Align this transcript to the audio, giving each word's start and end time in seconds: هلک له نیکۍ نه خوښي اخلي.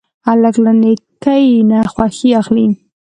هلک 0.27 0.55
له 0.65 0.71
نیکۍ 0.81 1.45
نه 1.69 1.79
خوښي 1.93 2.29
اخلي. 2.41 2.65